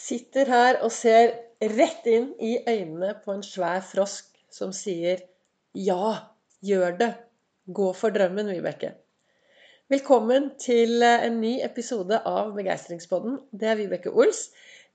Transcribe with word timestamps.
Sitter 0.00 0.48
her 0.48 0.78
og 0.80 0.92
ser 0.96 1.34
rett 1.60 2.06
inn 2.08 2.30
i 2.40 2.54
øynene 2.64 3.12
på 3.20 3.34
en 3.34 3.42
svær 3.44 3.82
frosk 3.84 4.30
som 4.52 4.72
sier 4.72 5.20
Ja, 5.76 6.30
gjør 6.64 6.96
det. 7.02 7.08
Gå 7.68 7.90
for 7.98 8.14
drømmen, 8.14 8.48
Vibeke. 8.48 8.94
Velkommen 9.92 10.48
til 10.62 11.04
en 11.04 11.36
ny 11.42 11.58
episode 11.66 12.16
av 12.26 12.54
Begeistringspodden. 12.56 13.36
Det 13.52 13.68
er 13.68 13.78
Vibeke 13.82 14.14
Ols. 14.14 14.46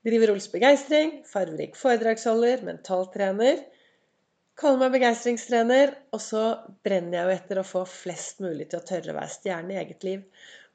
Driver 0.06 0.34
Ols 0.34 0.50
Begeistring, 0.50 1.14
farverik 1.30 1.78
foredragsholder, 1.78 2.66
mentaltrener. 2.66 3.62
Kaller 4.58 4.82
meg 4.82 4.98
begeistringstrener, 4.98 5.94
og 6.16 6.22
så 6.24 6.44
brenner 6.82 7.20
jeg 7.20 7.28
jo 7.28 7.38
etter 7.38 7.62
å 7.62 7.68
få 7.70 7.86
flest 7.86 8.42
mulig 8.42 8.72
til 8.72 8.82
å 8.82 8.86
tørre 8.90 9.14
å 9.14 9.20
være 9.20 9.34
stjerne 9.38 9.76
i 9.76 9.80
eget 9.84 10.06
liv. 10.08 10.26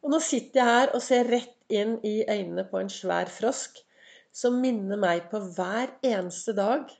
Og 0.05 0.15
nå 0.15 0.23
sitter 0.23 0.63
jeg 0.63 0.71
her 0.71 0.95
og 0.95 1.03
ser 1.03 1.31
rett 1.35 1.57
inn 1.81 1.97
i 2.07 2.21
øynene 2.23 2.69
på 2.71 2.79
en 2.79 2.93
svær 2.93 3.27
frosk 3.31 3.83
som 4.31 4.59
minner 4.63 4.99
meg 4.99 5.27
på 5.31 5.41
hver 5.55 5.91
eneste 6.05 6.55
dag 6.57 6.91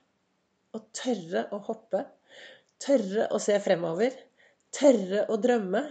å 0.75 0.81
tørre 0.95 1.45
å 1.51 1.59
hoppe, 1.67 2.03
tørre 2.81 3.27
å 3.31 3.39
se 3.41 3.57
fremover, 3.63 4.13
tørre 4.75 5.25
å 5.31 5.37
drømme. 5.41 5.83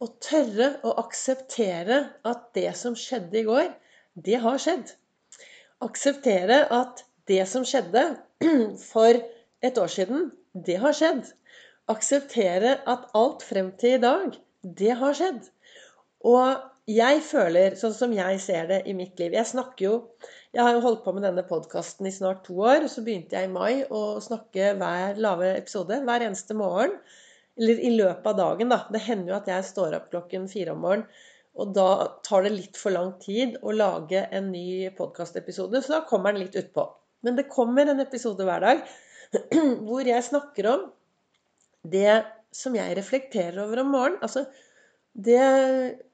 Og 0.00 0.14
tørre 0.24 0.78
å 0.88 0.94
akseptere 1.02 1.98
at 2.24 2.46
det 2.56 2.70
som 2.78 2.94
skjedde 2.96 3.36
i 3.36 3.44
går, 3.44 3.66
det 4.16 4.38
har 4.40 4.56
skjedd. 4.62 4.94
Akseptere 5.84 6.62
at 6.72 7.02
det 7.28 7.42
som 7.50 7.66
skjedde 7.68 8.06
for 8.92 9.20
et 9.60 9.80
år 9.82 9.92
siden, 9.92 10.30
det 10.56 10.78
har 10.80 10.96
skjedd. 10.96 11.28
Akseptere 11.92 12.78
at 12.88 13.10
alt 13.18 13.44
frem 13.44 13.74
til 13.80 13.98
i 13.98 14.02
dag, 14.02 14.40
det 14.64 14.96
har 15.02 15.16
skjedd. 15.16 15.44
Og 16.24 16.69
jeg 16.88 17.20
føler, 17.22 17.74
sånn 17.78 17.94
som 17.94 18.12
jeg 18.14 18.38
ser 18.42 18.68
det 18.70 18.78
i 18.88 18.94
mitt 18.96 19.18
liv 19.20 19.34
Jeg 19.36 19.46
snakker 19.46 19.84
jo 19.84 19.94
Jeg 20.54 20.64
har 20.64 20.72
jo 20.74 20.82
holdt 20.84 21.02
på 21.04 21.12
med 21.14 21.26
denne 21.26 21.44
podkasten 21.46 22.08
i 22.08 22.12
snart 22.14 22.44
to 22.46 22.56
år. 22.64 22.86
Og 22.86 22.90
så 22.90 23.04
begynte 23.06 23.36
jeg 23.36 23.48
i 23.48 23.52
mai 23.52 23.82
å 23.84 24.20
snakke 24.22 24.72
hver 24.80 25.20
lave 25.20 25.52
episode 25.58 26.00
hver 26.06 26.24
eneste 26.26 26.56
morgen. 26.58 26.96
Eller 27.60 27.82
i 27.84 27.92
løpet 27.94 28.26
av 28.32 28.38
dagen, 28.38 28.72
da. 28.72 28.80
Det 28.90 29.02
hender 29.04 29.34
jo 29.34 29.36
at 29.38 29.50
jeg 29.52 29.68
står 29.68 29.98
opp 29.98 30.08
klokken 30.14 30.48
fire 30.50 30.74
om 30.74 30.82
morgenen. 30.82 31.06
Og 31.60 31.74
da 31.76 31.90
tar 32.24 32.46
det 32.46 32.54
litt 32.54 32.78
for 32.78 32.94
lang 32.94 33.12
tid 33.22 33.56
å 33.66 33.74
lage 33.74 34.22
en 34.32 34.50
ny 34.52 34.88
podkastepisode, 34.96 35.82
så 35.82 35.96
da 35.96 36.00
kommer 36.08 36.32
den 36.32 36.44
litt 36.44 36.56
utpå. 36.56 36.86
Men 37.26 37.36
det 37.36 37.50
kommer 37.52 37.90
en 37.90 38.00
episode 38.00 38.46
hver 38.46 38.62
dag 38.64 38.84
hvor 39.86 40.06
jeg 40.06 40.26
snakker 40.26 40.70
om 40.70 40.86
det 41.90 42.22
som 42.54 42.74
jeg 42.74 42.96
reflekterer 42.98 43.60
over 43.64 43.82
om 43.82 43.92
morgenen. 43.92 44.22
Altså 44.24 44.46
det 45.14 45.38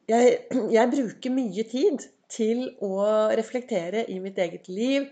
jeg, 0.07 0.35
jeg, 0.71 0.91
bruker 0.93 1.35
mye 1.35 1.65
tid 1.69 2.05
til 2.33 2.67
å 2.85 3.07
reflektere 3.39 4.05
i 4.11 4.19
mitt 4.23 4.39
eget 4.43 4.69
liv. 4.71 5.09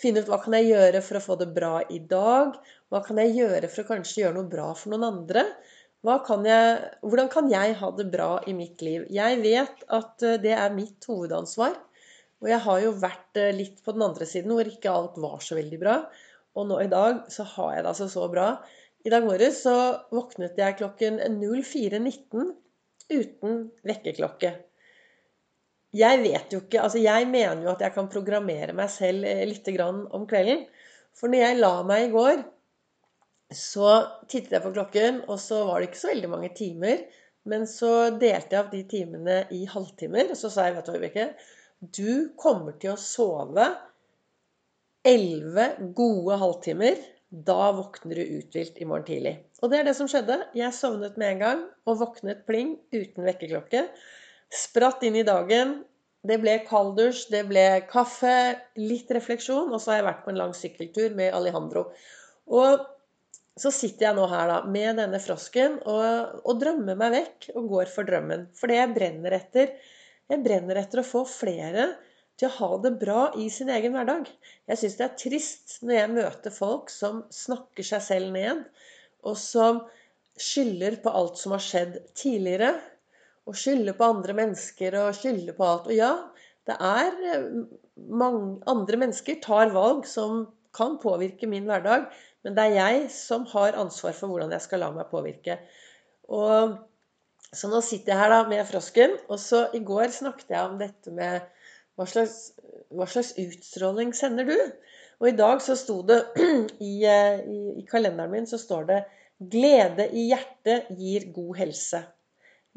Finne 0.00 0.22
ut 0.22 0.30
hva 0.30 0.38
kan 0.42 0.54
jeg 0.56 0.70
gjøre 0.70 1.02
for 1.04 1.18
å 1.18 1.24
få 1.24 1.36
det 1.40 1.50
bra 1.54 1.80
i 1.92 1.98
dag? 2.10 2.56
Hva 2.90 3.02
kan 3.04 3.20
jeg 3.20 3.36
gjøre 3.36 3.68
for 3.68 3.84
å 3.84 3.90
kanskje 3.90 4.22
gjøre 4.22 4.38
noe 4.38 4.50
bra 4.50 4.70
for 4.78 4.94
noen 4.94 5.08
andre? 5.10 5.44
Kan 6.24 6.46
jeg, 6.48 6.76
hvordan 7.04 7.28
kan 7.28 7.50
jeg 7.52 7.74
ha 7.76 7.90
det 7.92 8.06
bra 8.12 8.30
i 8.48 8.54
mitt 8.56 8.80
liv? 8.80 9.04
Jeg 9.12 9.42
vet 9.42 9.82
at 9.92 10.24
eh, 10.24 10.38
det 10.40 10.54
er 10.56 10.72
mitt 10.72 11.04
hovedansvar. 11.04 11.74
Og 12.40 12.48
jeg 12.48 12.62
har 12.64 12.78
jo 12.80 12.94
vært 13.02 13.36
eh, 13.36 13.52
litt 13.52 13.82
på 13.84 13.92
den 13.92 14.06
andre 14.06 14.28
siden 14.28 14.54
hvor 14.54 14.70
ikke 14.70 14.94
alt 14.94 15.18
var 15.20 15.42
så 15.44 15.58
veldig 15.58 15.80
bra. 15.82 15.98
Og 16.56 16.70
nå 16.70 16.80
i 16.80 16.88
dag 16.90 17.26
så 17.30 17.44
har 17.52 17.74
jeg 17.74 17.84
det 17.84 17.92
altså 17.92 18.08
så 18.08 18.30
bra. 18.32 18.48
I 19.04 19.12
dag 19.12 19.28
morges 19.28 19.60
så 19.66 19.76
våknet 20.12 20.56
jeg 20.60 20.78
klokken 20.80 21.20
04.19 21.36 22.54
uten 23.10 23.64
vekkerklokke. 23.86 24.52
Jeg 25.96 26.20
vet 26.22 26.52
jo 26.54 26.60
ikke 26.62 26.84
Altså, 26.84 27.00
jeg 27.02 27.26
mener 27.26 27.64
jo 27.64 27.72
at 27.72 27.82
jeg 27.82 27.94
kan 27.96 28.08
programmere 28.10 28.74
meg 28.76 28.90
selv 28.92 29.26
eh, 29.26 29.42
litt 29.48 29.66
om 29.82 30.26
kvelden. 30.30 30.64
For 31.18 31.30
når 31.30 31.42
jeg 31.42 31.58
la 31.58 31.72
meg 31.86 32.06
i 32.06 32.12
går, 32.14 32.44
så 33.50 33.88
tittet 34.30 34.54
jeg 34.54 34.62
på 34.62 34.70
klokken, 34.76 35.24
og 35.26 35.40
så 35.42 35.64
var 35.66 35.80
det 35.80 35.90
ikke 35.90 36.02
så 36.04 36.12
veldig 36.12 36.30
mange 36.30 36.52
timer. 36.54 37.02
Men 37.50 37.66
så 37.66 38.12
delte 38.14 38.54
jeg 38.54 38.60
av 38.60 38.70
de 38.70 38.82
timene 38.86 39.38
i 39.56 39.64
halvtimer, 39.66 40.30
og 40.30 40.38
så 40.38 40.50
sa 40.52 40.68
jeg, 40.68 40.76
vet 40.76 40.86
du, 40.86 40.92
Vibeke, 40.94 41.26
du 41.80 42.12
kommer 42.38 42.76
til 42.78 42.92
å 42.94 43.00
sove 43.00 43.66
elleve 45.08 45.66
gode 45.96 46.36
halvtimer 46.42 47.00
da 47.30 47.70
våkner 47.72 48.18
du 48.18 48.38
uthvilt 48.40 48.78
i 48.82 48.86
morgen 48.88 49.06
tidlig. 49.06 49.36
Og 49.62 49.70
det 49.70 49.80
er 49.80 49.86
det 49.86 49.94
som 49.98 50.08
skjedde. 50.10 50.40
Jeg 50.58 50.74
sovnet 50.74 51.18
med 51.20 51.36
en 51.36 51.42
gang 51.44 51.62
og 51.86 52.00
våknet 52.02 52.42
pling 52.48 52.74
uten 52.94 53.26
vekkerklokke. 53.26 53.84
Spratt 54.50 55.04
inn 55.06 55.18
i 55.20 55.26
dagen. 55.26 55.80
Det 56.26 56.36
ble 56.42 56.58
kalddusj, 56.66 57.28
det 57.32 57.46
ble 57.48 57.64
kaffe, 57.88 58.58
litt 58.76 59.08
refleksjon, 59.14 59.70
og 59.72 59.80
så 59.80 59.94
har 59.94 60.00
jeg 60.00 60.08
vært 60.10 60.24
på 60.26 60.32
en 60.34 60.40
lang 60.42 60.50
sykkeltur 60.56 61.14
med 61.16 61.32
Alejandro. 61.32 61.86
Og 62.52 62.82
så 63.60 63.72
sitter 63.72 64.08
jeg 64.08 64.18
nå 64.18 64.26
her 64.28 64.50
da, 64.50 64.58
med 64.68 65.00
denne 65.00 65.20
frosken 65.22 65.78
og, 65.88 66.42
og 66.44 66.60
drømmer 66.60 66.98
meg 66.98 67.14
vekk 67.14 67.48
og 67.54 67.72
går 67.72 67.94
for 67.94 68.08
drømmen. 68.08 68.50
For 68.58 68.68
det 68.68 68.82
jeg 68.82 68.94
brenner 68.96 69.38
etter 69.38 69.74
Jeg 70.30 70.44
brenner 70.44 70.78
etter 70.78 71.00
å 71.00 71.06
få 71.06 71.24
flere 71.26 71.88
til 72.40 72.48
å 72.48 72.56
ha 72.56 72.76
det 72.80 72.94
bra 73.00 73.22
i 73.36 73.50
sin 73.52 73.68
egen 73.72 73.92
hverdag. 73.92 74.28
Jeg 74.70 74.80
syns 74.80 74.96
det 74.96 75.06
er 75.06 75.18
trist 75.20 75.74
når 75.84 75.96
jeg 75.96 76.12
møter 76.14 76.54
folk 76.54 76.92
som 76.92 77.24
snakker 77.34 77.86
seg 77.86 78.04
selv 78.06 78.32
ned, 78.32 78.62
og 79.28 79.36
som 79.36 79.82
skylder 80.40 80.96
på 81.04 81.12
alt 81.12 81.36
som 81.36 81.52
har 81.52 81.64
skjedd 81.64 81.98
tidligere. 82.16 82.72
Og 83.48 83.56
skylder 83.58 83.96
på 83.98 84.06
andre 84.06 84.36
mennesker 84.36 84.96
og 85.00 85.16
skylder 85.18 85.56
på 85.56 85.66
alt. 85.66 85.88
Og 85.90 85.96
ja, 85.96 86.12
det 86.68 86.76
er 86.76 87.14
eh, 87.34 87.46
mange 88.08 88.60
andre 88.70 89.00
mennesker 89.00 89.40
tar 89.44 89.72
valg 89.74 90.06
som 90.08 90.44
kan 90.76 91.00
påvirke 91.02 91.48
min 91.50 91.66
hverdag, 91.66 92.06
men 92.46 92.54
det 92.54 92.68
er 92.68 92.76
jeg 92.76 93.08
som 93.12 93.42
har 93.50 93.76
ansvar 93.80 94.14
for 94.16 94.30
hvordan 94.30 94.52
jeg 94.54 94.64
skal 94.64 94.84
la 94.84 94.92
meg 94.94 95.10
påvirke. 95.10 95.58
Og 96.30 96.76
så 97.50 97.68
nå 97.68 97.80
sitter 97.82 98.14
jeg 98.14 98.20
her 98.20 98.30
da 98.30 98.44
med 98.48 98.62
frosken, 98.68 99.16
og 99.26 99.40
så 99.42 99.64
i 99.74 99.80
går 99.82 100.12
snakket 100.14 100.54
jeg 100.54 100.68
om 100.68 100.78
dette 100.78 101.12
med 101.14 101.48
hva 102.00 102.06
slags, 102.08 102.36
hva 102.96 103.06
slags, 103.12 103.34
utstråling 103.36 104.14
sender 104.16 104.46
du? 104.48 104.56
Og 105.20 105.28
i 105.28 105.36
dag 105.36 105.60
så 105.60 105.74
sto 105.76 105.98
det 106.08 106.22
i, 106.90 106.94
eh, 107.04 107.42
i, 107.44 107.58
i 107.82 107.84
kalenderen 107.88 108.32
min 108.32 108.48
så 108.48 108.56
står 108.60 108.86
det 108.88 109.00
'Glede 109.52 110.06
i 110.16 110.26
hjertet 110.30 110.88
gir 110.96 111.26
god 111.34 111.58
helse'. 111.58 112.00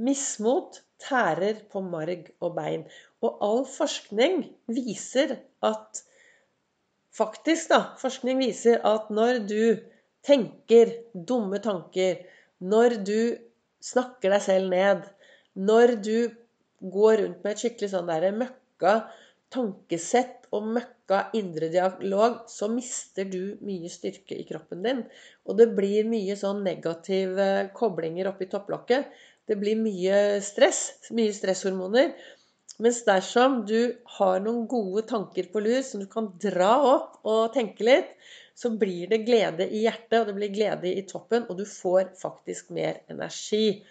Mismot 0.04 0.82
tærer 1.00 1.62
på 1.72 1.82
marg 1.84 2.30
og 2.44 2.56
bein. 2.58 2.84
Og 3.24 3.40
all 3.48 3.64
forskning 3.68 4.44
viser 4.68 5.38
at 5.64 6.04
Faktisk, 7.14 7.70
da. 7.70 7.94
Forskning 8.02 8.40
viser 8.42 8.80
at 8.90 9.12
når 9.14 9.44
du 9.46 9.78
tenker 10.26 10.96
dumme 11.14 11.60
tanker, 11.62 12.24
når 12.58 12.96
du 13.06 13.36
snakker 13.84 14.34
deg 14.34 14.42
selv 14.42 14.72
ned, 14.74 15.04
når 15.54 15.94
du 16.02 16.18
går 16.82 17.22
rundt 17.22 17.44
med 17.44 17.52
et 17.52 17.62
skikkelig 17.62 17.92
sånn 17.92 18.10
derre 18.10 18.32
møkk 18.34 18.58
møkka 18.84 19.22
tankesett 19.54 20.48
og 20.54 20.66
møkka 20.74 21.20
indre 21.38 21.70
dialog, 21.70 22.40
så 22.50 22.70
mister 22.74 23.28
du 23.30 23.56
mye 23.62 23.90
styrke 23.92 24.38
i 24.40 24.46
kroppen 24.50 24.82
din. 24.86 25.04
Og 25.46 25.58
det 25.60 25.70
blir 25.78 26.08
mye 26.10 26.36
sånn 26.38 26.64
negative 26.66 27.70
koblinger 27.78 28.32
oppi 28.32 28.50
topplokket. 28.50 29.12
Det 29.46 29.58
blir 29.60 29.78
mye 29.78 30.40
stress, 30.42 31.10
mye 31.14 31.34
stresshormoner. 31.36 32.14
Mens 32.82 33.04
dersom 33.06 33.62
du 33.70 33.94
har 34.18 34.40
noen 34.42 34.66
gode 34.66 35.06
tanker 35.10 35.52
på 35.54 35.62
lur 35.62 35.84
som 35.86 36.02
du 36.02 36.08
kan 36.10 36.32
dra 36.42 36.74
opp 36.96 37.20
og 37.22 37.54
tenke 37.54 37.86
litt, 37.86 38.16
så 38.58 38.72
blir 38.78 39.10
det 39.10 39.22
glede 39.28 39.68
i 39.70 39.84
hjertet, 39.86 40.20
og 40.20 40.30
det 40.30 40.38
blir 40.38 40.54
glede 40.54 40.90
i 40.90 41.06
toppen, 41.10 41.46
og 41.50 41.62
du 41.62 41.66
får 41.70 42.16
faktisk 42.18 42.74
mer 42.74 43.04
energi. 43.10 43.84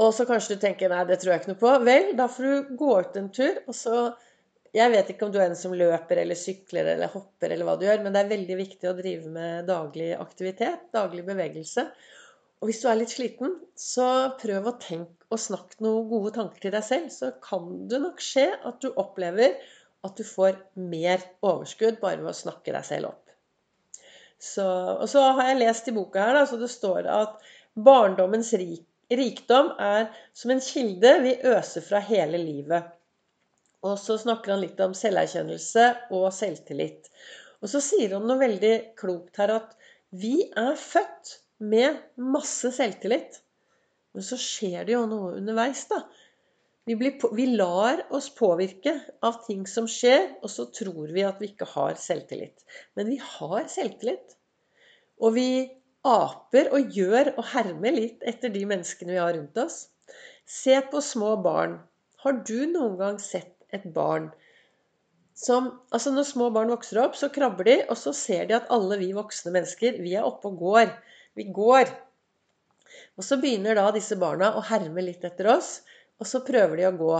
Og 0.00 0.10
så 0.14 0.26
kanskje 0.26 0.56
du 0.56 0.62
tenker 0.64 0.90
nei, 0.90 1.04
det 1.06 1.20
tror 1.22 1.34
jeg 1.34 1.42
ikke 1.42 1.52
noe 1.52 1.60
på. 1.60 1.72
Vel, 1.86 2.08
da 2.18 2.26
får 2.30 2.46
du 2.46 2.76
gå 2.80 2.94
ut 2.98 3.18
en 3.20 3.28
tur. 3.34 3.60
og 3.68 3.76
så 3.78 3.98
Jeg 4.74 4.90
vet 4.90 5.10
ikke 5.12 5.28
om 5.28 5.34
du 5.34 5.38
er 5.38 5.46
en 5.46 5.58
som 5.58 5.74
løper 5.78 6.18
eller 6.24 6.38
sykler 6.38 6.88
eller 6.96 7.12
hopper, 7.12 7.52
eller 7.54 7.68
hva 7.68 7.76
du 7.78 7.84
gjør, 7.86 8.02
men 8.02 8.14
det 8.14 8.24
er 8.24 8.32
veldig 8.32 8.56
viktig 8.58 8.90
å 8.90 8.96
drive 8.98 9.30
med 9.30 9.68
daglig 9.70 10.10
aktivitet, 10.18 10.88
daglig 10.96 11.22
bevegelse. 11.28 11.86
Og 12.58 12.70
hvis 12.70 12.80
du 12.82 12.88
er 12.90 12.98
litt 12.98 13.12
sliten, 13.14 13.54
så 13.78 14.08
prøv 14.40 14.66
å 14.66 14.78
tenke 14.82 15.28
og 15.30 15.42
snakke 15.42 15.78
noen 15.84 16.08
gode 16.10 16.32
tanker 16.34 16.64
til 16.64 16.74
deg 16.74 16.86
selv. 16.86 17.12
Så 17.14 17.30
kan 17.44 17.68
det 17.90 18.00
nok 18.02 18.22
skje 18.24 18.48
at 18.66 18.80
du 18.82 18.90
opplever 18.90 19.60
at 20.04 20.18
du 20.18 20.24
får 20.26 20.58
mer 20.74 21.22
overskudd 21.44 22.00
bare 22.02 22.22
ved 22.22 22.32
å 22.32 22.36
snakke 22.36 22.74
deg 22.74 22.86
selv 22.88 23.12
opp. 23.12 23.20
Så, 24.42 24.64
og 24.64 25.06
så 25.08 25.22
har 25.38 25.52
jeg 25.52 25.60
lest 25.62 25.86
i 25.88 25.94
boka 25.96 26.24
her, 26.26 26.34
da, 26.40 26.42
så 26.48 26.58
det 26.60 26.68
står 26.72 27.06
at 27.08 27.38
barndommens 27.78 28.50
rik 28.58 28.82
Rikdom 29.12 29.72
er 29.82 30.08
som 30.36 30.52
en 30.54 30.62
kilde 30.64 31.12
vi 31.24 31.34
øser 31.44 31.84
fra 31.84 32.00
hele 32.04 32.40
livet. 32.40 32.92
Og 33.84 33.98
så 34.00 34.16
snakker 34.20 34.54
han 34.54 34.62
litt 34.64 34.80
om 34.80 34.94
selverkjennelse 34.96 35.88
og 36.16 36.30
selvtillit. 36.32 37.10
Og 37.60 37.70
så 37.72 37.80
sier 37.84 38.16
han 38.16 38.24
noe 38.28 38.40
veldig 38.40 38.74
klokt 38.98 39.40
her 39.40 39.52
at 39.58 39.74
vi 40.14 40.38
er 40.56 40.74
født 40.80 41.38
med 41.64 42.00
masse 42.20 42.70
selvtillit. 42.76 43.40
Men 44.14 44.24
så 44.24 44.38
skjer 44.40 44.86
det 44.86 44.94
jo 44.94 45.04
noe 45.10 45.34
underveis, 45.38 45.84
da. 45.90 46.04
Vi, 46.84 46.96
blir, 47.00 47.16
vi 47.32 47.46
lar 47.56 48.02
oss 48.12 48.28
påvirke 48.36 48.92
av 49.24 49.40
ting 49.46 49.64
som 49.68 49.86
skjer, 49.88 50.34
og 50.44 50.52
så 50.52 50.66
tror 50.68 51.12
vi 51.16 51.24
at 51.24 51.40
vi 51.40 51.48
ikke 51.52 51.68
har 51.72 51.96
selvtillit. 52.00 52.64
Men 52.96 53.08
vi 53.12 53.16
har 53.20 53.64
selvtillit. 53.72 54.36
Og 55.24 55.32
vi 55.36 55.48
aper 56.04 56.70
og 56.76 56.92
gjør 56.92 57.32
og 57.34 57.44
hermer 57.54 57.96
litt 57.96 58.24
etter 58.28 58.52
de 58.52 58.64
menneskene 58.68 59.14
vi 59.14 59.20
har 59.20 59.34
rundt 59.36 59.58
oss. 59.60 59.78
Se 60.44 60.76
på 60.90 61.00
små 61.04 61.34
barn. 61.44 61.78
Har 62.24 62.40
du 62.46 62.66
noen 62.70 62.98
gang 63.00 63.20
sett 63.20 63.54
et 63.72 63.86
barn 63.94 64.30
som 65.34 65.66
Altså 65.90 66.12
når 66.14 66.28
små 66.28 66.48
barn 66.54 66.70
vokser 66.70 67.00
opp, 67.02 67.16
så 67.18 67.28
krabber 67.34 67.66
de, 67.66 67.78
og 67.90 67.98
så 67.98 68.12
ser 68.14 68.46
de 68.48 68.54
at 68.58 68.70
alle 68.74 69.00
vi 69.00 69.10
voksne 69.16 69.50
mennesker, 69.54 69.98
vi 70.02 70.14
er 70.14 70.26
oppe 70.26 70.50
og 70.50 70.60
går. 70.62 70.92
Vi 71.34 71.48
går. 71.54 71.90
Og 73.18 73.26
så 73.26 73.38
begynner 73.42 73.78
da 73.78 73.88
disse 73.94 74.18
barna 74.18 74.52
å 74.54 74.62
herme 74.68 75.02
litt 75.02 75.24
etter 75.26 75.50
oss. 75.56 75.80
Og 76.22 76.28
så 76.30 76.44
prøver 76.46 76.78
de 76.78 76.86
å 76.86 76.94
gå. 76.98 77.16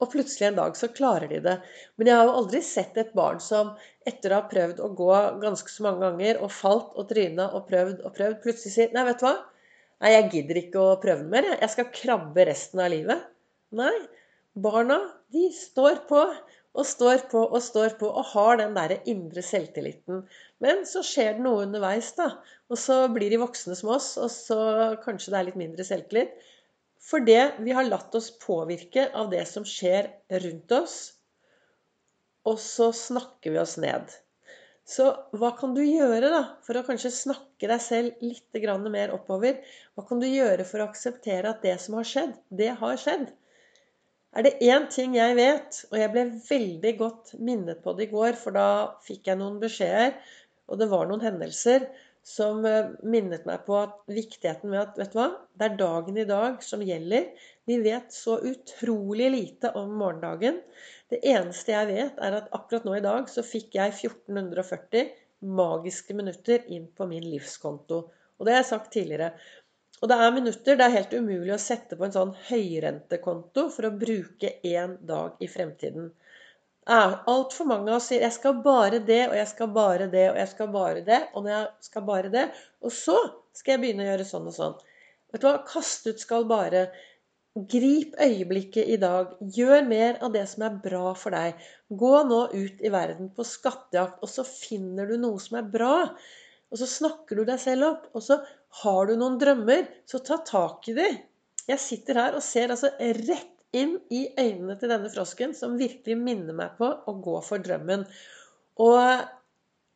Og 0.00 0.08
plutselig 0.12 0.48
en 0.48 0.58
dag 0.58 0.76
så 0.78 0.88
klarer 0.92 1.28
de 1.28 1.40
det. 1.44 1.56
Men 2.00 2.08
jeg 2.08 2.16
har 2.16 2.28
jo 2.28 2.36
aldri 2.40 2.62
sett 2.64 2.96
et 3.00 3.12
barn 3.16 3.40
som 3.44 3.74
etter 4.08 4.32
å 4.32 4.40
ha 4.40 4.48
prøvd 4.50 4.80
å 4.80 4.92
gå 4.96 5.10
ganske 5.42 5.72
så 5.72 5.84
mange 5.86 6.06
ganger 6.06 6.40
og 6.40 6.54
falt 6.56 6.96
og 6.96 7.10
tryna 7.10 7.50
og 7.56 7.66
prøvd 7.68 8.00
og 8.06 8.14
prøvd, 8.16 8.38
plutselig 8.44 8.72
sier 8.76 8.94
Nei, 8.96 9.04
vet 9.10 9.20
du 9.20 9.26
hva? 9.28 9.34
Nei, 10.00 10.14
jeg 10.14 10.30
gidder 10.34 10.62
ikke 10.62 10.80
å 10.80 10.96
prøve 11.02 11.26
mer. 11.28 11.50
Jeg 11.60 11.74
skal 11.74 11.92
krabbe 11.92 12.48
resten 12.48 12.80
av 12.80 12.88
livet. 12.94 13.28
Nei. 13.76 13.92
Barna, 14.60 14.96
de 15.30 15.44
står 15.54 16.00
på 16.08 16.24
og 16.70 16.86
står 16.86 17.24
på 17.30 17.42
og 17.42 17.60
står 17.62 17.96
på 18.00 18.08
og 18.08 18.28
har 18.32 18.60
den 18.60 18.76
derre 18.76 19.00
indre 19.10 19.42
selvtilliten. 19.44 20.22
Men 20.62 20.84
så 20.88 21.02
skjer 21.06 21.36
det 21.36 21.44
noe 21.44 21.64
underveis, 21.66 22.12
da. 22.18 22.30
Og 22.70 22.78
så 22.78 23.02
blir 23.12 23.32
de 23.32 23.40
voksne 23.42 23.76
som 23.78 23.92
oss, 23.96 24.12
og 24.22 24.30
så 24.32 24.58
kanskje 25.04 25.34
det 25.34 25.40
er 25.40 25.48
litt 25.50 25.60
mindre 25.60 25.86
selvtillit. 25.86 26.34
Fordi 27.00 27.38
vi 27.64 27.72
har 27.72 27.88
latt 27.88 28.14
oss 28.14 28.28
påvirke 28.42 29.06
av 29.16 29.30
det 29.32 29.46
som 29.48 29.64
skjer 29.64 30.10
rundt 30.42 30.72
oss, 30.76 30.96
og 32.44 32.58
så 32.60 32.90
snakker 32.96 33.54
vi 33.54 33.60
oss 33.60 33.76
ned. 33.80 34.12
Så 34.90 35.06
hva 35.38 35.52
kan 35.58 35.74
du 35.76 35.80
gjøre 35.84 36.30
da, 36.32 36.40
for 36.66 36.76
å 36.76 36.84
kanskje 36.86 37.12
snakke 37.14 37.68
deg 37.70 37.82
selv 37.84 38.24
litt 38.24 38.56
mer 38.90 39.12
oppover? 39.14 39.60
Hva 39.94 40.06
kan 40.08 40.20
du 40.20 40.26
gjøre 40.26 40.64
for 40.66 40.82
å 40.82 40.88
akseptere 40.90 41.52
at 41.52 41.62
det 41.62 41.76
som 41.80 41.94
har 41.98 42.08
skjedd, 42.08 42.34
det 42.48 42.72
har 42.80 42.96
skjedd? 42.98 43.28
Er 44.30 44.46
det 44.46 44.58
én 44.62 44.86
ting 44.90 45.16
jeg 45.16 45.36
vet, 45.38 45.80
og 45.90 45.96
jeg 45.98 46.12
ble 46.12 46.24
veldig 46.48 46.92
godt 46.98 47.32
minnet 47.38 47.80
på 47.82 47.94
det 47.98 48.08
i 48.08 48.12
går, 48.12 48.36
for 48.38 48.54
da 48.54 48.68
fikk 49.06 49.30
jeg 49.30 49.40
noen 49.40 49.58
beskjeder, 49.62 50.14
og 50.70 50.78
det 50.78 50.90
var 50.90 51.08
noen 51.10 51.24
hendelser 51.24 51.88
som 52.26 52.64
eh, 52.68 52.90
minnet 53.02 53.46
meg 53.48 53.64
på 53.66 53.76
at 53.80 53.96
viktigheten 54.10 54.72
med 54.72 54.82
at 54.82 54.98
vet 55.00 55.14
du 55.14 55.18
hva, 55.20 55.28
det 55.56 55.66
er 55.66 55.78
dagen 55.80 56.20
i 56.20 56.26
dag 56.28 56.60
som 56.64 56.82
gjelder. 56.84 57.30
Vi 57.68 57.78
vet 57.84 58.12
så 58.12 58.38
utrolig 58.44 59.30
lite 59.32 59.72
om 59.78 59.94
morgendagen. 60.00 60.60
Det 61.10 61.22
eneste 61.26 61.74
jeg 61.74 61.90
vet, 61.90 62.20
er 62.20 62.38
at 62.40 62.52
akkurat 62.56 62.86
nå 62.86 62.98
i 62.98 63.04
dag 63.04 63.30
så 63.32 63.44
fikk 63.46 63.78
jeg 63.78 63.96
1440 63.96 65.10
magiske 65.40 66.14
minutter 66.16 66.66
inn 66.68 66.86
på 66.92 67.08
min 67.08 67.24
livskonto. 67.24 68.02
Og 68.38 68.46
det 68.46 68.54
har 68.54 68.62
jeg 68.62 68.70
sagt 68.72 68.92
tidligere. 68.94 69.32
Og 70.00 70.08
det 70.08 70.16
er 70.16 70.32
minutter 70.32 70.78
det 70.78 70.86
er 70.86 70.96
helt 70.96 71.12
umulig 71.12 71.52
å 71.52 71.60
sette 71.60 71.96
på 71.96 72.06
en 72.06 72.14
sånn 72.14 72.32
høyrentekonto 72.48 73.66
for 73.72 73.88
å 73.88 73.96
bruke 74.00 74.54
én 74.64 74.96
dag 75.08 75.40
i 75.44 75.48
fremtiden 75.50 76.08
altfor 76.88 77.66
mange 77.66 77.90
av 77.90 77.96
oss 77.96 78.08
sier 78.08 78.20
'jeg 78.20 78.32
skal 78.32 78.54
bare 78.62 78.98
det, 78.98 79.28
og 79.28 79.36
jeg 79.36 79.48
skal 79.48 79.68
bare 79.68 80.06
det, 80.10 80.30
og 80.30 80.36
jeg 80.36 80.48
skal 80.48 80.68
bare 80.68 81.04
det', 81.04 81.28
og 81.34 81.46
jeg 81.46 81.66
skal 81.80 82.02
bare 82.02 82.28
det, 82.30 82.50
og 82.82 82.90
så 82.90 83.16
skal 83.52 83.72
jeg 83.72 83.80
begynne 83.80 84.02
å 84.02 84.10
gjøre 84.10 84.24
sånn 84.24 84.46
og 84.46 84.54
sånn. 84.54 84.74
Vet 85.32 85.42
du 85.42 85.46
hva? 85.46 85.64
Kast 85.66 86.06
ut 86.06 86.20
skal 86.20 86.44
bare. 86.44 86.90
Grip 87.70 88.14
øyeblikket 88.18 88.88
i 88.88 88.96
dag. 88.96 89.36
Gjør 89.40 89.86
mer 89.86 90.18
av 90.22 90.32
det 90.32 90.48
som 90.48 90.62
er 90.62 90.80
bra 90.82 91.14
for 91.14 91.30
deg. 91.30 91.54
Gå 91.90 92.12
nå 92.26 92.40
ut 92.54 92.80
i 92.80 92.88
verden 92.88 93.30
på 93.34 93.46
skattejakt, 93.46 94.18
og 94.22 94.28
så 94.28 94.44
finner 94.46 95.06
du 95.06 95.16
noe 95.18 95.38
som 95.42 95.58
er 95.58 95.70
bra. 95.70 95.94
Og 96.70 96.78
så 96.78 96.86
snakker 96.86 97.36
du 97.36 97.44
deg 97.44 97.58
selv 97.62 97.88
opp. 97.88 98.10
Og 98.14 98.22
så 98.22 98.40
har 98.82 99.06
du 99.06 99.16
noen 99.18 99.38
drømmer, 99.38 99.86
så 100.06 100.22
ta 100.22 100.38
tak 100.46 100.88
i 100.90 100.96
dem. 100.98 101.18
Jeg 101.70 101.82
sitter 101.82 102.18
her 102.18 102.38
og 102.38 102.42
ser 102.42 102.72
altså 102.72 102.90
rett 102.98 103.59
inn 103.76 103.96
i 104.10 104.24
øynene 104.38 104.76
til 104.78 104.90
denne 104.92 105.10
frosken, 105.12 105.54
som 105.56 105.78
virkelig 105.78 106.16
minner 106.18 106.56
meg 106.56 106.78
på 106.78 106.88
å 106.90 107.14
gå 107.22 107.36
for 107.46 107.62
drømmen. 107.62 108.06
Og, 108.80 109.26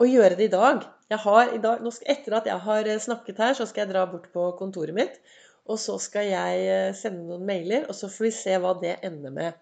og 0.01 0.11
gjøre 0.11 0.39
det 0.39 0.49
i 0.49 0.55
dag. 0.55 0.85
I 1.11 1.17
dag 1.63 1.83
skal, 1.85 2.11
etter 2.15 2.39
at 2.39 2.49
jeg 2.51 2.61
har 2.67 2.91
snakket 3.03 3.43
her, 3.43 3.57
så 3.59 3.67
skal 3.71 3.85
jeg 3.85 3.95
dra 3.95 4.07
bort 4.11 4.31
på 4.35 4.47
kontoret 4.59 4.97
mitt. 4.97 5.21
Og 5.65 5.79
så 5.81 5.97
skal 6.03 6.29
jeg 6.29 6.65
eh, 6.69 6.91
sende 6.97 7.25
noen 7.29 7.47
mailer, 7.49 7.87
og 7.89 7.97
så 7.97 8.11
får 8.13 8.27
vi 8.27 8.33
se 8.37 8.57
hva 8.61 8.75
det 8.81 8.99
ender 9.07 9.33
med. 9.33 9.61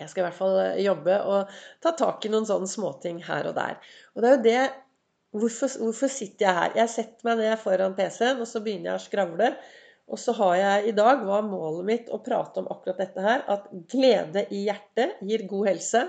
Jeg 0.00 0.08
skal 0.08 0.22
i 0.22 0.26
hvert 0.26 0.38
fall 0.38 0.56
eh, 0.62 0.80
jobbe 0.86 1.18
og 1.28 1.52
ta 1.84 1.92
tak 1.98 2.24
i 2.24 2.30
noen 2.32 2.48
sånne 2.48 2.70
småting 2.70 3.20
her 3.26 3.50
og 3.50 3.58
der. 3.58 3.76
Og 4.14 4.24
det 4.24 4.30
er 4.30 4.38
jo 4.38 4.46
det 4.48 4.62
Hvorfor, 5.32 5.70
hvorfor 5.80 6.10
sitter 6.12 6.44
jeg 6.44 6.56
her? 6.58 6.74
Jeg 6.76 6.90
setter 6.92 7.24
meg 7.24 7.38
ned 7.40 7.54
foran 7.56 7.94
PC-en, 7.96 8.42
og 8.44 8.48
så 8.50 8.60
begynner 8.60 8.90
jeg 8.90 8.98
å 9.00 9.04
skravle. 9.06 9.46
Og 10.12 10.20
så 10.20 10.34
har 10.36 10.56
jeg 10.60 10.90
i 10.90 10.96
dag, 10.96 11.22
var 11.24 11.46
målet 11.46 11.86
mitt 11.88 12.10
å 12.12 12.20
prate 12.24 12.60
om 12.60 12.68
akkurat 12.72 13.00
dette 13.00 13.22
her, 13.24 13.44
at 13.48 13.70
glede 13.92 14.44
i 14.52 14.66
hjertet 14.66 15.22
gir 15.24 15.46
god 15.48 15.70
helse. 15.70 16.02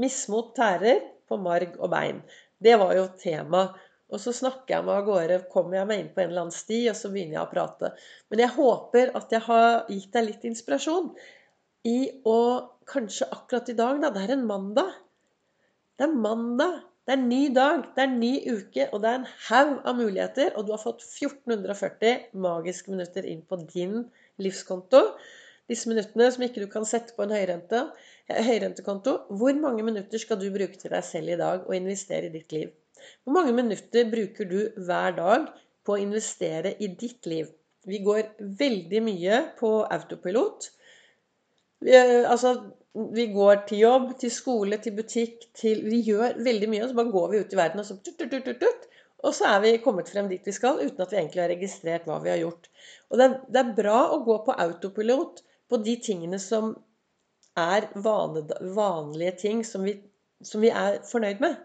Mismot 0.00 0.52
tærer 0.56 1.00
på 1.28 1.38
marg 1.40 1.78
og 1.78 1.88
bein. 1.94 2.20
Det 2.62 2.76
var 2.80 2.92
jo 2.98 3.06
tema. 3.20 3.70
Og 4.12 4.20
så 4.20 4.34
snakker 4.36 4.74
jeg 4.74 4.84
meg 4.84 4.98
av 4.98 5.06
gårde, 5.06 5.38
kommer 5.52 5.78
jeg 5.78 5.88
meg 5.88 6.02
inn 6.02 6.10
på 6.12 6.20
en 6.20 6.28
eller 6.28 6.44
annen 6.44 6.54
sti, 6.54 6.82
og 6.92 6.98
så 6.98 7.08
begynner 7.12 7.38
jeg 7.38 7.46
å 7.46 7.52
prate. 7.54 7.94
Men 8.28 8.44
jeg 8.44 8.54
håper 8.58 9.14
at 9.16 9.32
jeg 9.32 9.44
har 9.48 9.68
gitt 9.88 10.12
deg 10.12 10.28
litt 10.28 10.44
inspirasjon 10.52 11.08
i 11.88 11.98
å 12.28 12.38
Kanskje 12.82 13.28
akkurat 13.30 13.68
i 13.70 13.76
dag, 13.78 14.00
da. 14.02 14.08
Det 14.10 14.24
er 14.24 14.32
en 14.34 14.40
mandag. 14.42 14.88
Det 15.94 16.02
er 16.02 16.16
mandag. 16.18 16.80
Det 17.02 17.14
er 17.14 17.18
en 17.18 17.28
ny 17.28 17.44
dag, 17.50 17.80
det 17.96 18.02
er 18.02 18.10
en 18.10 18.20
ny 18.20 18.32
uke, 18.46 18.84
og 18.94 19.00
det 19.02 19.08
er 19.10 19.16
en 19.18 19.30
haug 19.48 19.72
av 19.90 19.96
muligheter. 19.98 20.52
Og 20.54 20.66
du 20.66 20.74
har 20.74 20.82
fått 20.82 21.02
1440 21.02 22.28
magiske 22.44 22.92
minutter 22.94 23.26
inn 23.26 23.40
på 23.42 23.58
din 23.64 24.04
livskonto. 24.42 25.00
Disse 25.70 25.90
minuttene 25.90 26.28
som 26.30 26.44
ikke 26.46 26.62
du 26.62 26.68
kan 26.70 26.86
sette 26.86 27.16
på 27.16 27.24
en 27.24 27.34
høyrente, 27.34 27.80
eh, 28.28 28.44
høyrentekonto. 28.46 29.16
Hvor 29.34 29.58
mange 29.58 29.82
minutter 29.86 30.22
skal 30.22 30.38
du 30.38 30.46
bruke 30.54 30.78
til 30.78 30.94
deg 30.94 31.02
selv 31.06 31.34
i 31.34 31.40
dag 31.40 31.66
og 31.66 31.74
investere 31.74 32.30
i 32.30 32.34
ditt 32.36 32.54
liv? 32.54 32.70
Hvor 33.24 33.34
mange 33.34 33.54
minutter 33.56 34.06
bruker 34.10 34.46
du 34.46 34.60
hver 34.86 35.16
dag 35.16 35.48
på 35.82 35.96
å 35.96 36.02
investere 36.02 36.76
i 36.78 36.86
ditt 36.86 37.26
liv? 37.26 37.50
Vi 37.86 37.98
går 37.98 38.36
veldig 38.38 39.02
mye 39.02 39.40
på 39.58 39.72
autopilot. 39.90 40.70
Eh, 41.82 42.30
altså, 42.30 42.54
vi 42.94 43.26
går 43.32 43.62
til 43.68 43.78
jobb, 43.86 44.08
til 44.20 44.30
skole, 44.30 44.76
til 44.82 44.96
butikk 44.96 45.46
til, 45.56 45.84
Vi 45.88 46.02
gjør 46.04 46.36
veldig 46.44 46.68
mye, 46.68 46.82
og 46.84 46.90
så 46.90 46.98
bare 46.98 47.14
går 47.14 47.30
vi 47.30 47.40
ut 47.40 47.54
i 47.54 47.56
verden, 47.56 47.80
og 47.80 47.86
så 47.88 47.96
tut, 47.96 48.20
tut, 48.20 48.50
tut, 48.60 48.88
og 49.22 49.34
så 49.34 49.48
er 49.54 49.60
vi 49.62 49.76
kommet 49.84 50.10
frem 50.10 50.28
dit 50.28 50.46
vi 50.46 50.52
skal, 50.52 50.80
uten 50.82 51.00
at 51.04 51.12
vi 51.12 51.20
egentlig 51.20 51.42
har 51.42 51.52
registrert 51.54 52.06
hva 52.08 52.18
vi 52.24 52.32
har 52.32 52.40
gjort. 52.42 52.68
Og 53.10 53.18
det 53.18 53.28
er, 53.28 53.36
det 53.48 53.60
er 53.60 53.76
bra 53.76 53.98
å 54.12 54.22
gå 54.26 54.38
på 54.44 54.56
autopilot 54.64 55.42
på 55.70 55.78
de 55.86 55.94
tingene 56.04 56.40
som 56.42 56.74
er 57.58 57.86
vane, 57.94 58.42
vanlige 58.76 59.36
ting 59.44 59.62
som 59.64 59.86
vi, 59.86 59.94
som 60.44 60.64
vi 60.64 60.72
er 60.72 61.00
fornøyd 61.08 61.40
med. 61.44 61.56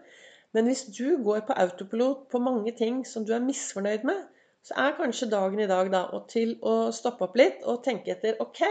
Men 0.56 0.70
hvis 0.70 0.86
du 0.96 1.18
går 1.24 1.42
på 1.48 1.56
autopilot 1.60 2.28
på 2.32 2.40
mange 2.40 2.72
ting 2.78 3.02
som 3.06 3.26
du 3.26 3.34
er 3.36 3.44
misfornøyd 3.44 4.06
med, 4.08 4.22
så 4.64 4.76
er 4.84 4.96
kanskje 4.96 5.30
dagen 5.32 5.60
i 5.60 5.68
dag 5.68 5.90
da, 5.92 6.06
til 6.30 6.56
å 6.66 6.92
stoppe 6.94 7.26
opp 7.26 7.36
litt 7.40 7.64
og 7.68 7.82
tenke 7.84 8.14
etter 8.14 8.40
OK, 8.44 8.62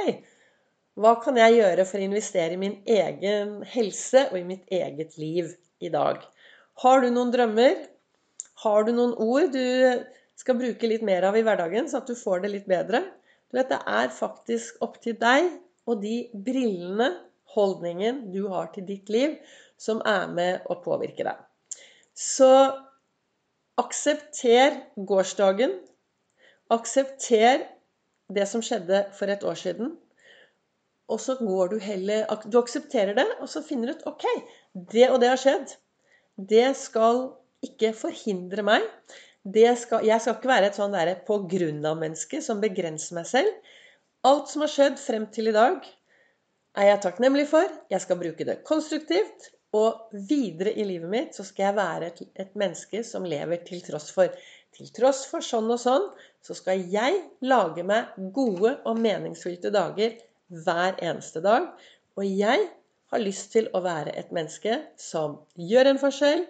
hva 0.98 1.14
kan 1.22 1.38
jeg 1.38 1.60
gjøre 1.60 1.86
for 1.86 2.02
å 2.02 2.08
investere 2.08 2.56
i 2.56 2.62
min 2.62 2.80
egen 2.90 3.60
helse 3.70 4.24
og 4.32 4.40
i 4.40 4.48
mitt 4.48 4.72
eget 4.74 5.18
liv 5.22 5.52
i 5.84 5.92
dag? 5.94 6.24
Har 6.82 7.04
du 7.04 7.12
noen 7.14 7.34
drømmer? 7.34 7.84
Har 8.64 8.88
du 8.88 8.96
noen 8.98 9.14
ord 9.22 9.52
du 9.54 9.62
skal 10.38 10.58
bruke 10.58 10.90
litt 10.90 11.06
mer 11.06 11.28
av 11.30 11.38
i 11.38 11.44
hverdagen, 11.46 11.86
så 11.90 12.02
at 12.02 12.10
du 12.10 12.18
får 12.18 12.42
det 12.44 12.54
litt 12.56 12.68
bedre? 12.70 13.04
Du 13.50 13.60
vet, 13.60 13.70
Det 13.70 13.80
er 13.86 14.10
faktisk 14.10 14.82
opp 14.82 14.98
til 15.02 15.18
deg 15.22 15.52
og 15.88 16.02
de 16.02 16.28
brillene, 16.34 17.14
holdningen 17.54 18.26
du 18.34 18.48
har 18.52 18.74
til 18.74 18.86
ditt 18.86 19.08
liv, 19.10 19.38
som 19.78 20.02
er 20.06 20.28
med 20.28 20.66
å 20.70 20.76
påvirke 20.84 21.24
deg. 21.24 21.38
Så 22.14 22.50
aksepter 23.78 24.82
gårsdagen. 24.98 25.78
Aksepter 26.74 27.64
det 28.34 28.50
som 28.50 28.66
skjedde 28.66 29.06
for 29.16 29.32
et 29.32 29.46
år 29.48 29.58
siden. 29.62 29.96
Og 31.08 31.22
så 31.24 31.38
går 31.40 31.72
du 31.72 31.78
heller 31.80 32.28
Du 32.52 32.58
aksepterer 32.60 33.16
det, 33.16 33.28
og 33.40 33.50
så 33.50 33.64
finner 33.64 33.92
du 33.92 33.98
ut 33.98 34.08
OK, 34.12 34.26
det 34.74 35.10
og 35.10 35.22
det 35.24 35.32
har 35.32 35.42
skjedd. 35.42 35.76
Det 36.38 36.68
skal 36.78 37.30
ikke 37.66 37.94
forhindre 37.98 38.66
meg. 38.68 38.86
Skal, 39.48 40.04
jeg 40.04 40.20
skal 40.20 40.36
ikke 40.36 40.52
være 40.52 40.70
et 40.70 40.78
sånn 40.78 40.92
derre 40.92 41.16
på 41.28 41.40
grunn 41.50 41.80
av-menneske 41.88 42.42
som 42.44 42.60
begrenser 42.60 43.16
meg 43.16 43.30
selv. 43.30 43.76
Alt 44.28 44.52
som 44.52 44.66
har 44.66 44.74
skjedd 44.74 45.00
frem 45.00 45.30
til 45.32 45.54
i 45.54 45.56
dag, 45.56 45.80
er 46.78 46.92
jeg 46.92 47.04
takknemlig 47.06 47.48
for. 47.50 47.72
Jeg 47.90 48.04
skal 48.04 48.20
bruke 48.20 48.46
det 48.48 48.60
konstruktivt. 48.68 49.54
Og 49.76 50.14
videre 50.30 50.72
i 50.80 50.86
livet 50.88 51.12
mitt 51.12 51.36
så 51.36 51.44
skal 51.48 51.70
jeg 51.70 51.78
være 51.78 52.08
et, 52.08 52.22
et 52.40 52.54
menneske 52.60 53.02
som 53.04 53.26
lever 53.28 53.64
til 53.68 53.82
tross 53.84 54.12
for. 54.16 54.32
Til 54.76 54.92
tross 54.96 55.26
for 55.32 55.44
sånn 55.44 55.68
og 55.74 55.80
sånn, 55.82 56.06
så 56.44 56.56
skal 56.56 56.84
jeg 56.92 57.20
lage 57.44 57.84
meg 57.88 58.16
gode 58.36 58.78
og 58.88 59.00
meningsfylte 59.02 59.72
dager 59.74 60.16
hver 60.48 60.98
eneste 61.04 61.42
dag. 61.44 61.70
Og 62.18 62.26
jeg 62.26 62.68
har 63.12 63.24
lyst 63.24 63.54
til 63.56 63.70
å 63.76 63.82
være 63.86 64.16
et 64.20 64.34
menneske 64.36 64.80
som 65.00 65.40
gjør 65.56 65.94
en 65.94 66.02
forskjell, 66.02 66.44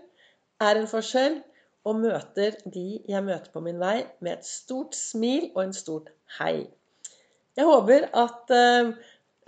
er 0.64 0.80
en 0.80 0.90
forskjell, 0.90 1.42
og 1.88 2.02
møter 2.02 2.58
de 2.68 3.00
jeg 3.08 3.24
møter 3.24 3.52
på 3.54 3.62
min 3.64 3.80
vei, 3.80 4.02
med 4.20 4.40
et 4.40 4.48
stort 4.48 4.98
smil 4.98 5.52
og 5.54 5.62
en 5.64 5.76
stort 5.76 6.12
hei. 6.40 6.68
Jeg 7.58 7.66
håper 7.66 8.10
at 8.18 8.54
eh, 8.54 8.92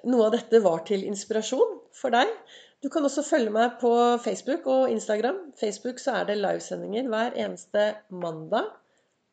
noe 0.09 0.27
av 0.27 0.35
dette 0.37 0.61
var 0.63 0.85
til 0.87 1.03
inspirasjon 1.09 1.75
for 1.95 2.15
deg. 2.15 2.31
Du 2.79 2.87
kan 2.91 3.03
også 3.03 3.25
følge 3.27 3.51
meg 3.51 3.75
på 3.81 3.91
Facebook 4.23 4.67
og 4.71 4.91
Instagram. 4.93 5.49
Facebook 5.59 5.99
så 5.99 6.21
er 6.21 6.29
det 6.29 6.37
livesendinger 6.39 7.09
hver 7.11 7.35
eneste 7.35 7.89
mandag, 8.09 8.69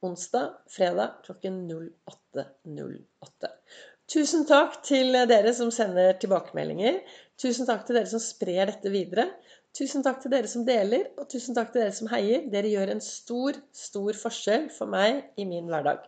onsdag, 0.02 0.56
fredag 0.72 1.20
klokken 1.28 1.62
08.08. 1.70 3.54
Tusen 4.06 4.44
takk 4.46 4.76
til 4.86 5.16
dere 5.26 5.50
som 5.56 5.72
sender 5.74 6.14
tilbakemeldinger. 6.22 7.00
Tusen 7.42 7.66
takk 7.66 7.82
til 7.88 7.98
dere 7.98 8.10
som 8.10 8.22
sprer 8.22 8.70
dette 8.70 8.92
videre. 8.92 9.26
Tusen 9.76 10.04
takk 10.06 10.22
til 10.22 10.32
dere 10.32 10.48
som 10.48 10.62
deler, 10.64 11.08
og 11.18 11.26
tusen 11.32 11.56
takk 11.56 11.72
til 11.74 11.82
dere 11.82 11.94
som 11.96 12.10
heier. 12.12 12.46
Dere 12.52 12.70
gjør 12.70 12.94
en 12.94 13.02
stor, 13.02 13.58
stor 13.74 14.20
forskjell 14.20 14.70
for 14.72 14.88
meg 14.92 15.24
i 15.36 15.48
min 15.48 15.66
hverdag. 15.72 16.06